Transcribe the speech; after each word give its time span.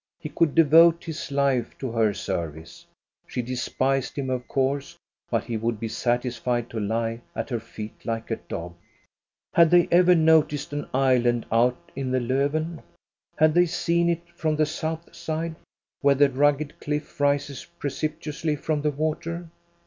He 0.19 0.29
could 0.29 0.55
devote 0.55 1.03
his 1.03 1.31
life 1.31 1.77
to 1.77 1.91
her 1.91 2.11
service. 2.11 2.87
She 3.27 3.43
despised 3.43 4.15
him 4.15 4.31
of 4.31 4.47
course. 4.47 4.97
But 5.29 5.43
he 5.43 5.57
would 5.57 5.79
be 5.79 5.89
satis 5.89 6.37
fied 6.37 6.71
to 6.71 6.79
lie 6.79 7.21
at 7.35 7.51
her 7.51 7.59
feet 7.59 8.03
like 8.03 8.31
a 8.31 8.37
dog. 8.37 8.73
Had 9.53 9.69
they 9.69 9.87
ever 9.91 10.15
noticed 10.15 10.73
an 10.73 10.89
island 10.91 11.45
out 11.51 11.91
in 11.95 12.09
the 12.09 12.19
Lofven? 12.19 12.81
Had 13.37 13.53
they 13.53 13.67
seen 13.67 14.09
it 14.09 14.27
from 14.33 14.55
the 14.55 14.65
south 14.65 15.15
side, 15.15 15.53
where 16.01 16.15
the 16.15 16.31
rugged 16.31 16.79
cliff 16.79 17.19
rises 17.19 17.67
precipitously 17.77 18.55
from 18.55 18.81
the 18.81 18.89
water? 18.89 19.51